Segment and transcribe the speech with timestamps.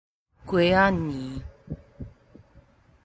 [0.47, 1.41] 瓜仔哖